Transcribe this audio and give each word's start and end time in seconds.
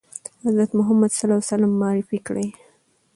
حضرت 0.43 0.69
محمد 0.79 1.11
معرفي 1.81 2.17
کړی؟ 2.27 2.47